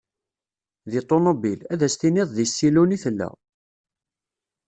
Di 0.91 1.01
ṭunubil, 1.09 1.59
ad 1.73 1.81
as-tiniḍ 1.87 2.29
di 2.37 2.45
ssilun 2.49 2.95
i 2.95 2.97
tella. 3.03 3.29